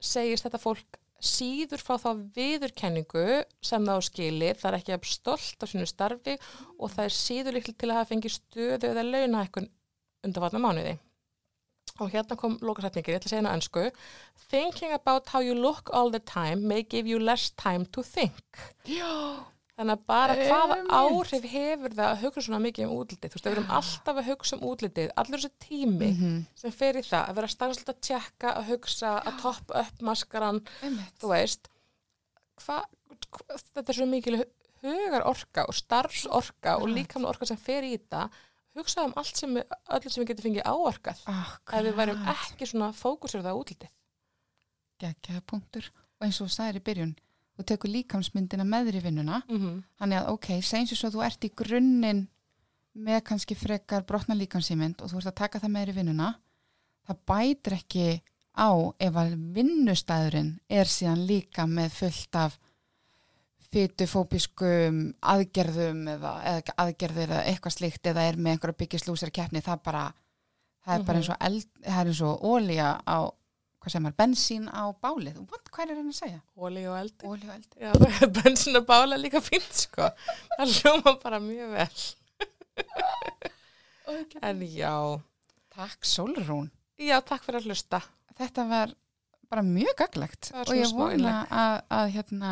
[0.00, 5.62] segist þetta fólk síður fá þá viðurkenningu sem þá skilir, það er ekki að stolt
[5.64, 6.34] af sínu starfi
[6.78, 9.68] og það er síður líklega til að hafa fengið stöðu eða launahækkun
[10.24, 10.98] undanfarnar mánuði.
[12.02, 13.82] Og hérna kom lókasætningin, ég ætla að segja hérna önsku.
[14.50, 18.58] Thinking about how you look all the time may give you less time to think.
[18.84, 19.38] Já,
[19.74, 23.30] Þannig að bara hvaða áhrif hefur það að hugsa svona mikið um útlitið.
[23.32, 26.44] Þú veist, við erum alltaf að hugsa um útlitið, allur þessi tími Mhm.
[26.54, 30.60] sem fer í það, að vera stanslega að tjekka, að hugsa, að toppa upp maskaran,
[31.18, 31.68] þú veist,
[32.66, 32.84] hva,
[33.30, 34.44] hva, þetta er svo mikil
[34.82, 38.30] hugar orka og starfsorka og líkamlega orka sem fer í þetta,
[38.74, 41.18] hugsa um allt sem, við- öllu sem við getum fengið áorkað,
[41.72, 43.90] ef við værum ekki svona fókusur það útlitið.
[45.02, 45.90] Gekkjaða punktur.
[46.20, 47.14] Og eins og þú sagðir í byrjun,
[47.58, 49.42] þú tekur líkamsmyndina með þér í vinnuna.
[49.48, 49.82] Mm -hmm.
[50.00, 52.28] Þannig að ok, segjum svo að þú ert í grunninn
[52.94, 56.34] með kannski frekar brotna líkamsýmynd og þú ert að taka það með þér í vinnuna.
[57.06, 58.22] Það bætir ekki
[58.54, 62.58] á ef að vinnustæðurinn er síðan líka með fullt af
[63.74, 64.98] fytufóbiskum
[65.34, 70.04] aðgerðum eða, eða aðgerðir eða eitthvað slíkt eða er með einhverja byggislúsir keppni, það bara
[70.84, 73.18] það er bara eins og eld, það er eins og ólíja á,
[73.84, 75.38] hvað sem er, bensín á bálið.
[75.50, 76.40] What, hvað er hann að segja?
[76.56, 77.28] Óli og eldi.
[77.28, 77.76] Ólíja á eldi.
[77.84, 77.92] Já,
[78.40, 80.10] bensin og bála er líka fínt, sko.
[80.56, 82.04] Það hljóma bara mjög vel.
[84.44, 84.92] En já,
[85.74, 86.68] Takk Solrún.
[87.00, 88.00] já, takk fyrir að hlusta.
[88.38, 88.92] Þetta var
[89.48, 92.50] bara mjög gaglegt og ég vona að, að hérna,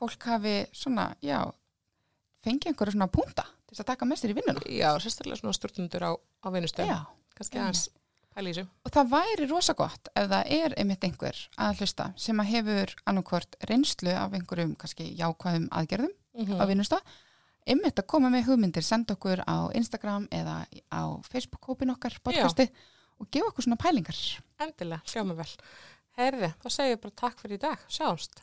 [0.00, 1.38] fólk hafi svona, já,
[2.44, 4.62] fengi einhverju svona punta til þess að taka með sér í vinnuna.
[4.72, 6.90] Já, sérstaklega svona stjórnundur á, á vinnustöðum.
[6.90, 7.00] Já,
[7.38, 8.64] Kannski aðeins þessu.
[8.86, 12.92] og það væri rosa gott ef það er einmitt einhver að hlusta sem að hefur
[13.10, 17.02] annarkvort reynslu af einhverjum kannski jákvæðum aðgerðum Mm á vinnustaf,
[17.66, 20.60] einmitt að koma með hugmyndir, senda okkur á Instagram eða
[20.94, 22.68] á Facebook-hópin okkar podcasti
[23.18, 24.16] og gefa okkur svona pælingar.
[24.62, 25.50] Endilega, hljóma vel.
[26.16, 27.82] Herði, þá segjum við bara takk fyrir í dag.
[27.90, 28.40] Sjáumst.